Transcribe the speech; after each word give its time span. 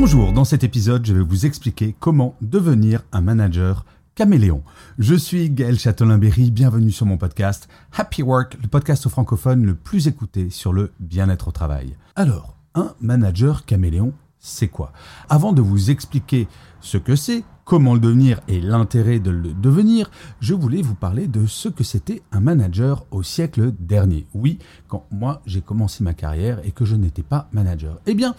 Bonjour, 0.00 0.32
dans 0.32 0.44
cet 0.44 0.62
épisode, 0.62 1.04
je 1.04 1.12
vais 1.12 1.24
vous 1.24 1.44
expliquer 1.44 1.92
comment 1.98 2.36
devenir 2.40 3.02
un 3.10 3.20
manager 3.20 3.84
caméléon. 4.14 4.62
Je 4.96 5.16
suis 5.16 5.50
Gaël 5.50 5.76
Châtelain-Berry, 5.76 6.52
bienvenue 6.52 6.92
sur 6.92 7.04
mon 7.04 7.16
podcast 7.16 7.68
Happy 7.92 8.22
Work, 8.22 8.58
le 8.62 8.68
podcast 8.68 9.08
francophone 9.08 9.66
le 9.66 9.74
plus 9.74 10.06
écouté 10.06 10.50
sur 10.50 10.72
le 10.72 10.92
bien-être 11.00 11.48
au 11.48 11.50
travail. 11.50 11.96
Alors, 12.14 12.54
un 12.76 12.94
manager 13.00 13.64
caméléon, 13.64 14.12
c'est 14.38 14.68
quoi? 14.68 14.92
Avant 15.28 15.52
de 15.52 15.62
vous 15.62 15.90
expliquer 15.90 16.46
ce 16.80 16.96
que 16.96 17.16
c'est, 17.16 17.42
comment 17.68 17.92
le 17.92 18.00
devenir 18.00 18.40
et 18.48 18.62
l'intérêt 18.62 19.18
de 19.18 19.30
le 19.30 19.52
devenir, 19.52 20.10
je 20.40 20.54
voulais 20.54 20.80
vous 20.80 20.94
parler 20.94 21.26
de 21.28 21.44
ce 21.44 21.68
que 21.68 21.84
c'était 21.84 22.22
un 22.32 22.40
manager 22.40 23.04
au 23.10 23.22
siècle 23.22 23.72
dernier. 23.78 24.26
Oui, 24.32 24.58
quand 24.88 25.04
moi 25.10 25.42
j'ai 25.44 25.60
commencé 25.60 26.02
ma 26.02 26.14
carrière 26.14 26.60
et 26.64 26.70
que 26.70 26.86
je 26.86 26.96
n'étais 26.96 27.22
pas 27.22 27.46
manager. 27.52 28.00
Eh 28.06 28.14
bien, 28.14 28.34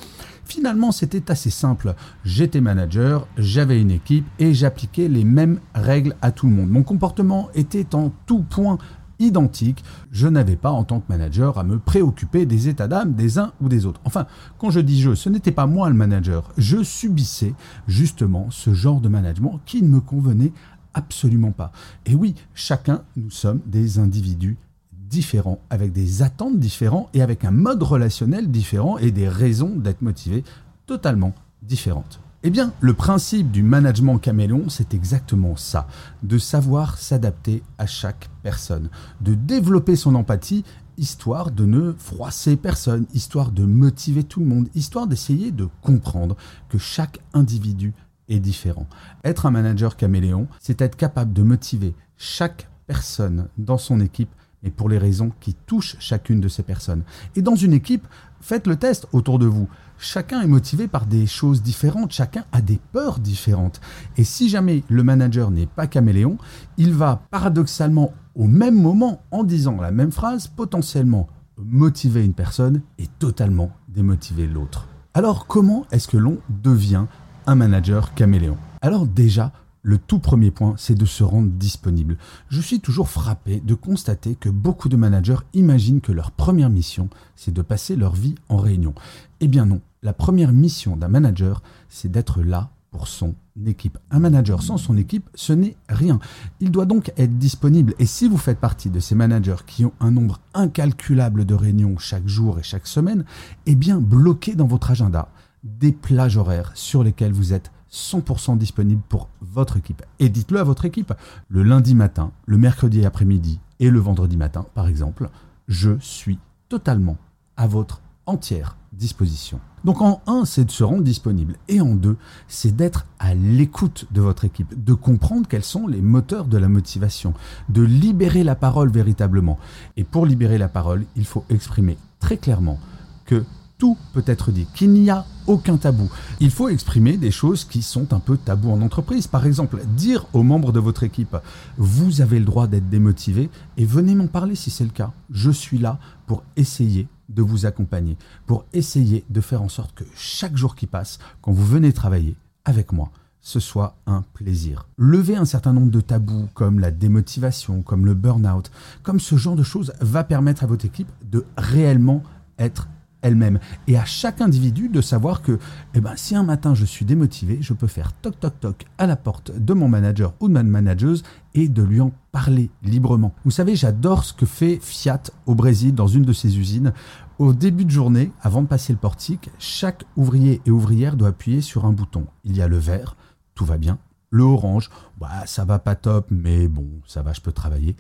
finalement 0.46 0.92
c'était 0.92 1.30
assez 1.30 1.52
simple. 1.52 1.94
J'étais 2.26 2.60
manager, 2.60 3.28
j'avais 3.38 3.80
une 3.80 3.92
équipe 3.92 4.26
et 4.40 4.56
j'appliquais 4.56 5.08
les 5.08 5.24
mêmes 5.24 5.60
règles 5.76 6.16
à 6.24 6.32
tout 6.32 6.48
le 6.48 6.54
monde. 6.54 6.72
Mon 6.72 6.82
comportement 6.82 7.50
était 7.54 7.94
en 7.94 8.12
tout 8.26 8.42
point 8.42 8.80
identique, 9.20 9.84
je 10.12 10.28
n'avais 10.28 10.56
pas 10.56 10.72
en 10.72 10.84
tant 10.84 11.00
que 11.00 11.10
manager 11.10 11.58
à 11.58 11.64
me 11.64 11.78
préoccuper 11.78 12.46
des 12.46 12.68
états 12.68 12.88
d'âme 12.88 13.14
des 13.14 13.38
uns 13.38 13.54
ou 13.62 13.70
des 13.70 13.86
autres. 13.86 14.02
Enfin, 14.06 14.26
quand 14.58 14.72
je 14.72 14.80
dis 14.80 15.02
je, 15.02 15.16
ce 15.16 15.30
n'était 15.30 15.52
pas 15.52 15.68
moi 15.68 15.90
le 15.90 15.96
manager, 15.96 16.52
je 16.58 16.84
subissais 16.84 17.54
justement 17.88 18.48
ce 18.50 18.74
genre 18.74 19.02
de 19.02 19.10
management 19.10 19.60
qui 19.66 19.82
ne 19.82 19.90
me 19.90 20.00
convenait 20.00 20.54
absolument 20.94 21.52
pas. 21.52 21.72
Et 22.06 22.16
oui, 22.16 22.36
chacun, 22.54 23.04
nous 23.16 23.32
sommes 23.32 23.62
des 23.66 24.00
individus 24.00 24.58
différents, 24.92 25.60
avec 25.70 25.92
des 25.92 26.22
attentes 26.22 26.60
différentes 26.60 27.10
et 27.14 27.22
avec 27.22 27.44
un 27.44 27.52
mode 27.52 27.82
relationnel 27.84 28.50
différent 28.50 28.98
et 28.98 29.12
des 29.12 29.28
raisons 29.28 29.76
d'être 29.76 30.02
motivés 30.02 30.44
totalement 30.86 31.34
différentes. 31.64 32.20
Eh 32.42 32.52
bien, 32.52 32.72
le 32.80 32.94
principe 32.94 33.52
du 33.52 33.64
management 33.64 34.18
caméléon, 34.18 34.70
c'est 34.70 34.94
exactement 34.94 35.58
ça, 35.58 35.90
de 36.24 36.38
savoir 36.38 36.98
s'adapter 36.98 37.62
à 37.78 37.86
chaque 37.86 38.30
personne, 38.44 38.90
de 39.20 39.34
développer 39.34 39.98
son 39.98 40.16
empathie, 40.16 40.64
histoire 40.98 41.52
de 41.52 41.66
ne 41.66 41.92
froisser 41.92 42.56
personne, 42.56 43.08
histoire 43.14 43.52
de 43.52 43.66
motiver 43.66 44.24
tout 44.24 44.40
le 44.40 44.46
monde, 44.46 44.70
histoire 44.74 45.06
d'essayer 45.06 45.52
de 45.52 45.68
comprendre 45.82 46.38
que 46.70 46.78
chaque 46.78 47.20
individu 47.34 47.94
est 48.30 48.40
différent. 48.40 48.88
Être 49.26 49.46
un 49.46 49.52
manager 49.52 49.98
caméléon, 49.98 50.48
c'est 50.62 50.82
être 50.82 50.96
capable 50.96 51.34
de 51.34 51.44
motiver 51.44 51.94
chaque 52.16 52.70
personne 52.88 53.50
dans 53.58 53.78
son 53.78 54.00
équipe 54.00 54.34
mais 54.64 54.70
pour 54.70 54.90
les 54.90 54.98
raisons 54.98 55.32
qui 55.40 55.54
touchent 55.54 55.96
chacune 56.00 56.42
de 56.42 56.48
ces 56.48 56.64
personnes. 56.64 57.04
Et 57.36 57.42
dans 57.42 57.56
une 57.56 57.74
équipe, 57.74 58.08
faites 58.42 58.68
le 58.68 58.76
test 58.76 59.08
autour 59.12 59.40
de 59.40 59.46
vous. 59.46 59.68
Chacun 59.98 60.42
est 60.42 60.48
motivé 60.48 60.88
par 60.88 61.06
des 61.06 61.28
choses 61.28 61.62
différentes, 61.62 62.14
chacun 62.14 62.46
a 62.52 62.62
des 62.62 62.80
peurs 62.94 63.20
différentes. 63.20 63.82
Et 64.18 64.24
si 64.24 64.48
jamais 64.48 64.84
le 64.90 65.04
manager 65.04 65.52
n'est 65.52 65.66
pas 65.66 65.88
caméléon, 65.88 66.38
il 66.78 66.94
va 66.94 67.22
paradoxalement 67.32 68.14
au 68.36 68.48
même 68.48 68.82
moment, 68.82 69.22
en 69.32 69.44
disant 69.44 69.82
la 69.82 69.92
même 69.92 70.14
phrase, 70.14 70.48
potentiellement 70.48 71.28
motiver 71.58 72.24
une 72.24 72.34
personne 72.34 72.82
et 72.98 73.08
totalement 73.20 73.72
démotiver 73.90 74.48
l'autre. 74.48 74.88
Alors 75.14 75.48
comment 75.48 75.86
est-ce 75.92 76.08
que 76.08 76.16
l'on 76.16 76.38
devient 76.50 77.06
un 77.46 77.56
manager 77.56 78.14
caméléon? 78.14 78.56
Alors 78.82 79.06
déjà, 79.06 79.52
le 79.82 79.98
tout 79.98 80.20
premier 80.20 80.52
point, 80.52 80.76
c'est 80.78 80.96
de 80.96 81.06
se 81.06 81.24
rendre 81.24 81.50
disponible. 81.52 82.18
Je 82.50 82.62
suis 82.62 82.80
toujours 82.80 83.10
frappé 83.10 83.62
de 83.62 83.74
constater 83.74 84.36
que 84.36 84.50
beaucoup 84.50 84.90
de 84.90 84.98
managers 84.98 85.38
imaginent 85.54 86.02
que 86.02 86.12
leur 86.12 86.32
première 86.32 86.70
mission, 86.70 87.10
c'est 87.36 87.54
de 87.54 87.62
passer 87.62 87.96
leur 87.96 88.14
vie 88.14 88.36
en 88.50 88.58
réunion. 88.58 88.94
Eh 89.40 89.48
bien 89.48 89.66
non, 89.66 89.82
la 90.04 90.14
première 90.14 90.52
mission 90.52 90.98
d'un 90.98 91.08
manager, 91.08 91.62
c'est 91.88 92.12
d'être 92.12 92.42
là 92.42 92.72
pour 92.92 93.08
son 93.08 93.36
équipe. 93.66 93.98
Un 94.10 94.20
manager 94.20 94.64
sans 94.64 94.78
son 94.78 94.98
équipe, 94.98 95.30
ce 95.36 95.54
n'est 95.54 95.76
rien. 95.88 96.20
Il 96.60 96.72
doit 96.72 96.86
donc 96.86 97.14
être 97.18 97.38
disponible. 97.38 97.94
Et 98.00 98.06
si 98.06 98.28
vous 98.28 98.38
faites 98.38 98.60
partie 98.60 98.90
de 98.90 99.00
ces 99.00 99.16
managers 99.16 99.64
qui 99.68 99.86
ont 99.86 99.94
un 100.00 100.12
nombre 100.12 100.40
incalculable 100.54 101.46
de 101.46 101.54
réunions 101.54 101.98
chaque 101.98 102.28
jour 102.28 102.60
et 102.60 102.64
chaque 102.64 102.88
semaine, 102.88 103.26
eh 103.66 103.76
bien 103.76 104.00
bloquez 104.00 104.56
dans 104.56 104.68
votre 104.68 104.92
agenda 104.92 105.30
des 105.64 105.92
plages 105.92 106.38
horaires 106.38 106.72
sur 106.74 107.04
lesquelles 107.04 107.34
vous 107.34 107.54
êtes 107.54 107.72
100% 107.92 108.58
disponible 108.58 109.02
pour 109.10 109.30
votre 109.42 109.78
équipe. 109.78 110.04
Et 110.20 110.30
dites-le 110.30 110.60
à 110.60 110.64
votre 110.64 110.86
équipe. 110.86 111.14
Le 111.48 111.64
lundi 111.64 111.96
matin, 111.96 112.32
le 112.46 112.58
mercredi 112.58 113.06
après-midi 113.06 113.60
et 113.80 113.90
le 113.90 114.00
vendredi 114.00 114.38
matin, 114.38 114.66
par 114.74 114.88
exemple, 114.88 115.30
je 115.68 115.98
suis 116.00 116.40
totalement 116.68 117.18
à 117.58 117.68
votre 117.68 118.02
entière 118.26 118.78
disposition. 118.94 119.60
Donc 119.86 120.02
en 120.02 120.22
un, 120.28 120.46
c'est 120.46 120.66
de 120.66 120.72
se 120.72 120.84
rendre 120.84 121.04
disponible. 121.04 121.56
Et 121.68 121.82
en 121.82 121.96
deux, 121.96 122.18
c'est 122.48 122.76
d'être 122.76 123.06
à 123.20 123.34
l'écoute 123.34 124.06
de 124.12 124.22
votre 124.22 124.46
équipe, 124.46 124.84
de 124.84 124.94
comprendre 124.94 125.48
quels 125.48 125.64
sont 125.64 125.88
les 125.88 126.02
moteurs 126.02 126.46
de 126.46 126.58
la 126.58 126.68
motivation, 126.68 127.34
de 127.70 127.82
libérer 127.82 128.44
la 128.44 128.56
parole 128.56 128.92
véritablement. 128.92 129.58
Et 129.98 130.04
pour 130.04 130.26
libérer 130.26 130.58
la 130.58 130.70
parole, 130.70 131.06
il 131.16 131.26
faut 131.26 131.46
exprimer 131.50 131.98
très 132.20 132.38
clairement 132.38 132.80
que 133.26 133.46
tout 133.80 133.98
peut 134.14 134.24
être 134.28 134.52
dit, 134.52 134.68
qu'il 134.76 134.92
n'y 134.92 135.10
a 135.10 135.26
aucun 135.48 135.78
tabou. 135.78 136.12
Il 136.40 136.52
faut 136.52 136.70
exprimer 136.70 137.18
des 137.18 137.32
choses 137.32 137.64
qui 137.64 137.82
sont 137.82 138.14
un 138.14 138.20
peu 138.20 138.38
tabous 138.38 138.72
en 138.72 138.82
entreprise. 138.82 139.26
Par 139.26 139.48
exemple, 139.48 139.82
dire 139.96 140.28
aux 140.34 140.44
membres 140.44 140.72
de 140.72 140.80
votre 140.80 141.04
équipe, 141.04 141.38
vous 141.78 142.22
avez 142.22 142.38
le 142.38 142.46
droit 142.46 142.68
d'être 142.68 142.90
démotivé 142.90 143.50
et 143.78 143.86
venez 143.86 144.14
m'en 144.14 144.28
parler 144.28 144.56
si 144.56 144.70
c'est 144.70 144.84
le 144.84 144.92
cas. 144.92 145.14
Je 145.32 145.50
suis 145.50 145.80
là 145.80 145.98
pour 146.28 146.44
essayer 146.58 147.08
de 147.30 147.42
vous 147.42 147.66
accompagner, 147.66 148.18
pour 148.46 148.66
essayer 148.74 149.24
de 149.30 149.42
faire 149.42 149.62
en 149.62 149.70
sorte 149.70 149.96
que 149.96 150.04
chaque 150.14 150.58
jour 150.58 150.76
qui 150.76 150.86
passe, 150.86 151.18
quand 151.42 151.54
vous 151.54 151.66
venez 151.66 151.94
travailler 151.94 152.36
avec 152.66 152.92
moi, 152.92 153.12
ce 153.40 153.62
soit 153.62 153.96
un 154.06 154.24
plaisir. 154.34 154.88
Lever 154.98 155.38
un 155.38 155.46
certain 155.46 155.72
nombre 155.72 155.92
de 155.92 156.02
tabous 156.02 156.50
comme 156.54 156.80
la 156.80 156.92
démotivation, 156.92 157.82
comme 157.82 158.06
le 158.06 158.14
burn-out, 158.14 158.70
comme 159.04 159.22
ce 159.22 159.38
genre 159.38 159.56
de 159.56 159.64
choses 159.64 159.94
va 160.02 160.26
permettre 160.26 160.66
à 160.66 160.68
votre 160.68 160.86
équipe 160.86 161.10
de 161.32 161.46
réellement 161.58 162.24
être 162.58 162.90
elle-même 163.22 163.60
et 163.88 163.98
à 163.98 164.06
chaque 164.06 164.42
individu 164.42 164.90
de 164.90 165.02
savoir 165.02 165.42
que 165.42 165.60
eh 165.94 166.02
ben, 166.02 166.14
si 166.16 166.36
un 166.36 166.44
matin 166.44 166.74
je 166.74 166.86
suis 166.86 167.06
démotivé, 167.06 167.58
je 167.62 167.74
peux 167.74 167.88
faire 167.88 168.14
toc 168.14 168.40
toc 168.40 168.60
toc 168.60 168.86
à 168.98 169.08
la 169.08 169.16
porte 169.16 169.52
de 169.58 169.74
mon 169.74 169.88
manager 169.88 170.34
ou 170.40 170.48
de 170.48 170.54
ma 170.54 170.64
manageuse 170.64 171.24
et 171.54 171.68
de 171.68 171.84
lui 171.84 172.02
en 172.02 172.12
parler 172.32 172.70
librement. 172.84 173.34
Vous 173.44 173.52
savez, 173.52 173.76
j'adore 173.76 174.24
ce 174.24 174.34
que 174.34 174.46
fait 174.46 174.80
Fiat 174.82 175.24
au 175.46 175.56
Brésil 175.56 175.94
dans 175.96 176.08
une 176.08 176.24
de 176.24 176.34
ses 176.34 176.58
usines. 176.58 176.94
Au 177.40 177.54
début 177.54 177.86
de 177.86 177.90
journée, 177.90 178.32
avant 178.42 178.62
de 178.62 178.68
passer 178.68 178.94
le 178.94 179.00
portique, 179.00 179.50
chaque 179.60 180.04
ouvrier 180.16 180.62
et 180.66 180.72
ouvrière 180.72 181.16
doit 181.16 181.30
appuyer 181.30 181.62
sur 181.62 181.86
un 181.86 181.94
bouton. 181.94 182.28
Il 182.44 182.56
y 182.56 182.62
a 182.62 182.68
le 182.68 182.78
vert, 182.78 183.16
tout 183.56 183.66
va 183.66 183.78
bien. 183.78 183.98
Le 184.30 184.44
orange, 184.44 184.90
bah, 185.18 185.46
ça 185.46 185.66
va 185.66 185.80
pas 185.80 185.96
top, 185.96 186.28
mais 186.30 186.68
bon, 186.68 186.88
ça 187.08 187.22
va, 187.22 187.34
je 187.34 187.42
peux 187.42 187.52
travailler. 187.52 187.96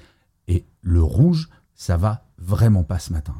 Et 0.47 0.65
le 0.81 1.01
rouge, 1.01 1.49
ça 1.73 1.97
va 1.97 2.25
vraiment 2.37 2.83
pas 2.83 2.99
ce 2.99 3.13
matin. 3.13 3.35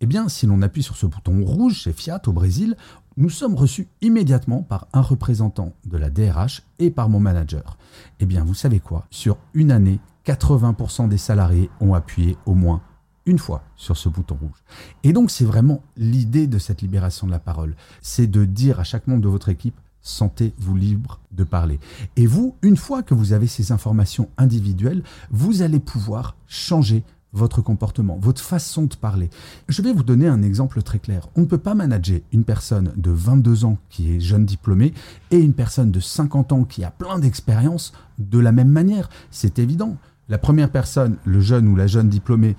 Eh 0.00 0.06
bien, 0.06 0.28
si 0.28 0.46
l'on 0.46 0.62
appuie 0.62 0.82
sur 0.82 0.96
ce 0.96 1.06
bouton 1.06 1.44
rouge 1.44 1.74
chez 1.74 1.92
Fiat 1.92 2.22
au 2.26 2.32
Brésil, 2.32 2.76
nous 3.16 3.30
sommes 3.30 3.56
reçus 3.56 3.88
immédiatement 4.00 4.62
par 4.62 4.86
un 4.92 5.00
représentant 5.00 5.72
de 5.86 5.96
la 5.96 6.08
DRH 6.08 6.62
et 6.78 6.90
par 6.90 7.08
mon 7.08 7.18
manager. 7.18 7.76
Eh 8.20 8.26
bien, 8.26 8.44
vous 8.44 8.54
savez 8.54 8.78
quoi? 8.78 9.06
Sur 9.10 9.38
une 9.54 9.72
année, 9.72 9.98
80% 10.24 11.08
des 11.08 11.18
salariés 11.18 11.68
ont 11.80 11.94
appuyé 11.94 12.36
au 12.46 12.54
moins 12.54 12.80
une 13.26 13.38
fois 13.38 13.64
sur 13.76 13.96
ce 13.96 14.08
bouton 14.08 14.36
rouge. 14.40 14.62
Et 15.02 15.12
donc, 15.12 15.32
c'est 15.32 15.44
vraiment 15.44 15.82
l'idée 15.96 16.46
de 16.46 16.58
cette 16.58 16.80
libération 16.80 17.26
de 17.26 17.32
la 17.32 17.40
parole. 17.40 17.74
C'est 18.00 18.28
de 18.28 18.44
dire 18.44 18.78
à 18.78 18.84
chaque 18.84 19.08
membre 19.08 19.22
de 19.22 19.28
votre 19.28 19.48
équipe, 19.48 19.78
sentez-vous 20.00 20.76
libre 20.76 21.20
de 21.32 21.42
parler. 21.42 21.80
Et 22.16 22.26
vous, 22.26 22.54
une 22.62 22.76
fois 22.76 23.02
que 23.02 23.14
vous 23.14 23.32
avez 23.32 23.48
ces 23.48 23.72
informations 23.72 24.28
individuelles, 24.38 25.02
vous 25.30 25.62
allez 25.62 25.80
pouvoir 25.80 26.36
changer 26.46 27.02
votre 27.32 27.62
comportement, 27.62 28.18
votre 28.20 28.40
façon 28.40 28.84
de 28.84 28.94
parler. 28.94 29.30
Je 29.68 29.82
vais 29.82 29.92
vous 29.92 30.02
donner 30.02 30.28
un 30.28 30.42
exemple 30.42 30.82
très 30.82 30.98
clair. 30.98 31.28
On 31.36 31.42
ne 31.42 31.46
peut 31.46 31.58
pas 31.58 31.74
manager 31.74 32.20
une 32.32 32.44
personne 32.44 32.92
de 32.96 33.10
22 33.10 33.64
ans 33.64 33.78
qui 33.90 34.14
est 34.14 34.20
jeune 34.20 34.46
diplômé 34.46 34.94
et 35.30 35.38
une 35.38 35.52
personne 35.52 35.90
de 35.90 36.00
50 36.00 36.52
ans 36.52 36.64
qui 36.64 36.84
a 36.84 36.90
plein 36.90 37.18
d'expérience 37.18 37.92
de 38.18 38.38
la 38.38 38.52
même 38.52 38.70
manière. 38.70 39.08
C'est 39.30 39.58
évident. 39.58 39.96
La 40.30 40.38
première 40.38 40.70
personne, 40.70 41.16
le 41.24 41.40
jeune 41.40 41.68
ou 41.68 41.76
la 41.76 41.86
jeune 41.86 42.10
diplômée, 42.10 42.54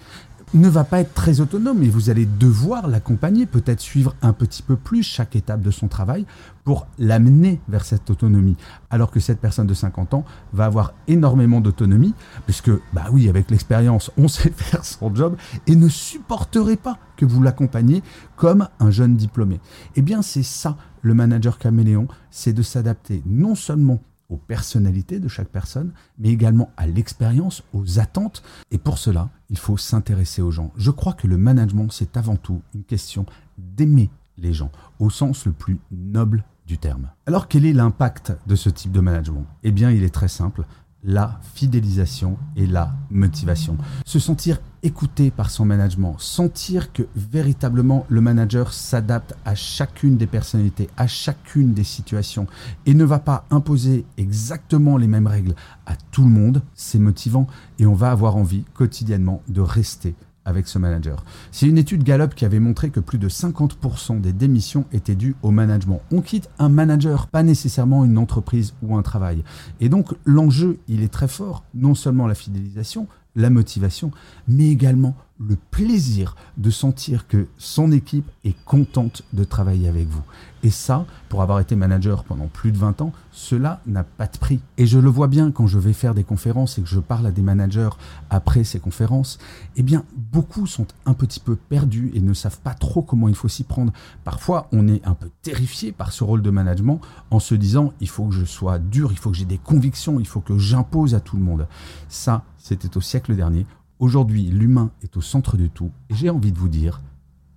ne 0.54 0.68
va 0.68 0.84
pas 0.84 1.00
être 1.00 1.14
très 1.14 1.42
autonome 1.42 1.84
et 1.84 1.90
vous 1.90 2.10
allez 2.10 2.26
devoir 2.26 2.88
l'accompagner, 2.88 3.46
peut-être 3.46 3.82
suivre 3.82 4.16
un 4.22 4.34
petit 4.34 4.64
peu 4.64 4.76
plus 4.76 5.04
chaque 5.04 5.36
étape 5.36 5.62
de 5.62 5.72
son 5.72 5.88
travail 5.88 6.26
pour 6.64 6.88
l'amener 6.98 7.60
vers 7.68 7.86
cette 7.86 8.10
autonomie. 8.10 8.58
Alors 8.90 9.12
que 9.12 9.20
cette 9.20 9.40
personne 9.40 9.68
de 9.68 9.74
50 9.74 10.14
ans 10.14 10.26
va 10.54 10.66
avoir 10.66 10.94
énormément 11.08 11.62
d'autonomie, 11.62 12.14
puisque, 12.46 12.72
bah 12.94 13.06
oui, 13.12 13.30
avec 13.30 13.52
l'expérience, 13.52 14.12
on 14.18 14.28
sait 14.28 14.52
faire 14.56 14.86
son 14.86 15.14
job 15.14 15.38
et 15.68 15.76
ne 15.76 15.88
supporterait 15.88 16.78
pas 16.78 16.98
que 17.16 17.26
vous 17.26 17.44
l'accompagniez 17.44 18.02
comme 18.36 18.68
un 18.80 18.92
jeune 18.92 19.16
diplômé. 19.16 19.60
Eh 19.96 20.02
bien, 20.02 20.22
c'est 20.22 20.44
ça, 20.44 20.78
le 21.02 21.14
manager 21.14 21.58
caméléon, 21.58 22.08
c'est 22.32 22.54
de 22.54 22.62
s'adapter 22.64 23.22
non 23.26 23.56
seulement 23.56 24.00
aux 24.30 24.38
personnalités 24.38 25.20
de 25.20 25.28
chaque 25.28 25.50
personne, 25.50 25.92
mais 26.18 26.30
également 26.30 26.72
à 26.78 26.88
l'expérience, 26.88 27.64
aux 27.74 28.00
attentes. 28.00 28.44
Et 28.72 28.78
pour 28.78 28.98
cela, 28.98 29.30
il 29.50 29.58
faut 29.58 29.78
s'intéresser 29.78 30.42
aux 30.42 30.52
gens. 30.52 30.72
Je 30.78 30.92
crois 30.92 31.14
que 31.14 31.28
le 31.28 31.38
management, 31.38 31.90
c'est 31.92 32.16
avant 32.16 32.36
tout 32.36 32.62
une 32.74 32.84
question 32.84 33.26
d'aimer 33.58 34.10
les 34.38 34.54
gens, 34.54 34.72
au 35.00 35.10
sens 35.10 35.46
le 35.46 35.52
plus 35.52 35.80
noble 35.92 36.44
du 36.66 36.78
terme. 36.78 37.10
Alors 37.26 37.48
quel 37.48 37.66
est 37.66 37.74
l'impact 37.74 38.38
de 38.48 38.56
ce 38.56 38.70
type 38.70 38.92
de 38.92 39.02
management? 39.02 39.46
Eh 39.64 39.72
bien 39.72 39.92
il 39.92 40.04
est 40.04 40.14
très 40.14 40.28
simple, 40.28 40.66
la 41.04 41.40
fidélisation 41.54 42.38
et 42.56 42.68
la 42.68 42.92
motivation. 43.10 43.78
Se 44.06 44.20
sentir 44.20 44.60
écouté 44.84 45.32
par 45.32 45.50
son 45.50 45.66
management, 45.66 46.16
sentir 46.20 46.92
que 46.94 47.04
véritablement 47.16 48.06
le 48.10 48.22
manager 48.22 48.74
s'adapte 48.74 49.36
à 49.46 49.56
chacune 49.56 50.18
des 50.18 50.28
personnalités, 50.28 50.90
à 50.98 51.08
chacune 51.08 51.74
des 51.74 51.84
situations 51.84 52.48
et 52.86 52.94
ne 52.94 53.04
va 53.04 53.20
pas 53.20 53.46
imposer 53.52 54.06
exactement 54.18 54.98
les 54.98 55.08
mêmes 55.08 55.28
règles 55.28 55.56
à 55.86 55.96
tout 56.12 56.24
le 56.24 56.30
monde, 56.30 56.62
c'est 56.76 57.00
motivant 57.00 57.48
et 57.78 57.86
on 57.86 57.94
va 57.94 58.12
avoir 58.12 58.36
envie 58.36 58.64
quotidiennement 58.74 59.42
de 59.48 59.62
rester 59.62 60.16
avec 60.50 60.68
ce 60.68 60.80
manager. 60.80 61.24
C'est 61.52 61.68
une 61.68 61.78
étude 61.78 62.04
Gallup 62.04 62.34
qui 62.36 62.44
avait 62.44 62.60
montré 62.60 62.90
que 62.90 63.00
plus 63.00 63.20
de 63.20 63.30
50% 63.30 64.20
des 64.20 64.34
démissions 64.34 64.86
étaient 64.92 65.16
dues 65.16 65.36
au 65.44 65.52
management. 65.52 66.02
On 66.12 66.22
quitte 66.22 66.50
un 66.60 66.70
manager, 66.70 67.28
pas 67.28 67.44
nécessairement 67.44 68.04
une 68.04 68.18
entreprise 68.18 68.74
ou 68.82 68.98
un 68.98 69.02
travail. 69.02 69.44
Et 69.80 69.90
donc 69.90 70.16
l'enjeu, 70.26 70.80
il 70.88 71.04
est 71.04 71.14
très 71.14 71.28
fort, 71.28 71.64
non 71.74 71.96
seulement 71.96 72.28
la 72.28 72.36
fidélisation, 72.36 73.08
la 73.36 73.50
motivation, 73.50 74.12
mais 74.48 74.70
également 74.70 75.16
le 75.40 75.56
plaisir 75.56 76.36
de 76.58 76.70
sentir 76.70 77.28
que 77.28 77.48
son 77.58 77.92
équipe 77.92 78.30
est 78.44 78.56
contente 78.66 79.24
de 79.32 79.44
travailler 79.44 79.88
avec 79.88 80.08
vous. 80.08 80.24
Et 80.64 80.70
ça, 80.70 81.06
pour 81.30 81.42
avoir 81.42 81.62
été 81.62 81.78
manager 81.78 82.26
pendant 82.26 82.48
plus 82.48 82.74
de 82.74 82.78
20 82.78 83.02
ans, 83.02 83.14
cela 83.32 83.82
n'a 83.86 84.04
pas 84.04 84.28
de 84.28 84.38
prix. 84.38 84.60
Et 84.78 84.86
je 84.86 85.00
le 85.00 85.10
vois 85.10 85.28
bien 85.28 85.52
quand 85.52 85.68
je 85.68 85.80
vais 85.80 85.94
faire 85.94 86.14
des 86.14 86.26
conférences 86.26 86.78
et 86.78 86.82
que 86.82 86.90
je 86.90 87.00
parle 87.00 87.26
à 87.26 87.32
des 87.32 87.42
managers 87.42 87.90
après 88.30 88.66
ces 88.66 88.80
conférences, 88.80 89.40
eh 89.78 89.84
bien, 89.84 90.04
beaucoup 90.18 90.68
sont 90.68 90.88
un 91.06 91.14
petit 91.14 91.40
peu 91.40 91.56
perdus 91.56 92.12
et 92.14 92.20
ne 92.20 92.34
savent 92.34 92.60
pas 92.60 92.74
trop 92.74 93.02
comment 93.02 93.30
il 93.30 93.36
faut 93.36 93.48
s'y 93.48 93.64
prendre. 93.64 93.94
Parfois, 94.26 94.68
on 94.74 94.90
est 94.90 95.06
un 95.08 95.14
peu 95.14 95.30
terrifié 95.42 95.94
par 95.94 96.12
ce 96.12 96.26
rôle 96.26 96.42
de 96.42 96.50
management 96.50 97.00
en 97.32 97.40
se 97.40 97.56
disant, 97.56 97.94
il 98.02 98.10
faut 98.10 98.26
que 98.26 98.36
je 98.36 98.44
sois 98.44 98.80
dur, 98.80 99.14
il 99.14 99.18
faut 99.18 99.32
que 99.32 99.38
j'ai 99.38 99.46
des 99.46 99.58
convictions, 99.58 100.20
il 100.20 100.28
faut 100.28 100.42
que 100.42 100.58
j'impose 100.58 101.16
à 101.16 101.22
tout 101.22 101.38
le 101.38 101.44
monde. 101.44 101.68
Ça, 102.10 102.44
c'était 102.58 102.98
au 102.98 103.02
siècle 103.02 103.36
dernier. 103.36 103.66
Aujourd'hui, 104.00 104.44
l'humain 104.44 104.92
est 105.04 105.18
au 105.18 105.22
centre 105.22 105.58
de 105.58 105.68
tout. 105.68 105.92
Et 106.10 106.16
j'ai 106.16 106.30
envie 106.30 106.54
de 106.54 106.58
vous 106.58 106.70
dire, 106.70 107.02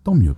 tant 0.03 0.17
mieux. 0.17 0.35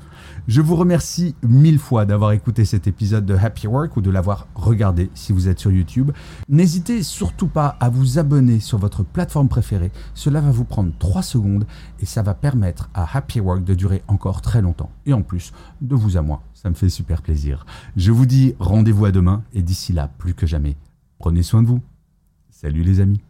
Je 0.46 0.60
vous 0.60 0.76
remercie 0.76 1.34
mille 1.42 1.78
fois 1.78 2.04
d'avoir 2.04 2.32
écouté 2.32 2.66
cet 2.66 2.86
épisode 2.86 3.24
de 3.24 3.34
Happy 3.34 3.66
Work 3.66 3.96
ou 3.96 4.02
de 4.02 4.10
l'avoir 4.10 4.46
regardé 4.54 5.10
si 5.14 5.32
vous 5.32 5.48
êtes 5.48 5.58
sur 5.58 5.72
YouTube. 5.72 6.12
N'hésitez 6.50 7.02
surtout 7.02 7.48
pas 7.48 7.76
à 7.80 7.88
vous 7.88 8.18
abonner 8.18 8.60
sur 8.60 8.76
votre 8.76 9.02
plateforme 9.02 9.48
préférée. 9.48 9.90
Cela 10.12 10.42
va 10.42 10.50
vous 10.50 10.64
prendre 10.64 10.92
3 10.98 11.22
secondes 11.22 11.66
et 12.00 12.06
ça 12.06 12.22
va 12.22 12.34
permettre 12.34 12.90
à 12.92 13.16
Happy 13.16 13.40
Work 13.40 13.64
de 13.64 13.74
durer 13.74 14.02
encore 14.06 14.42
très 14.42 14.60
longtemps. 14.60 14.90
Et 15.06 15.14
en 15.14 15.22
plus, 15.22 15.54
de 15.80 15.94
vous 15.94 16.18
à 16.18 16.22
moi, 16.22 16.42
ça 16.52 16.68
me 16.68 16.74
fait 16.74 16.90
super 16.90 17.22
plaisir. 17.22 17.64
Je 17.96 18.12
vous 18.12 18.26
dis 18.26 18.54
rendez-vous 18.58 19.06
à 19.06 19.10
demain 19.10 19.42
et 19.54 19.62
d'ici 19.62 19.94
là, 19.94 20.10
plus 20.18 20.34
que 20.34 20.46
jamais, 20.46 20.76
prenez 21.18 21.42
soin 21.42 21.62
de 21.62 21.68
vous. 21.68 21.80
Salut 22.50 22.82
les 22.82 23.00
amis. 23.00 23.20